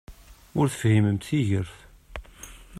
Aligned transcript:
Ur 0.59 0.65
tefhimemt 0.67 1.25
tigert! 1.27 1.73